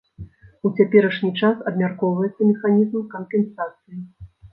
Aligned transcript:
У 0.67 0.69
цяперашні 0.77 1.29
час 1.41 1.59
абмяркоўваецца 1.71 2.41
механізм 2.53 2.97
кампенсацыі. 3.13 4.01